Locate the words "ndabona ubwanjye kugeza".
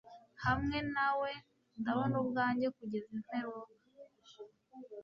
1.79-3.09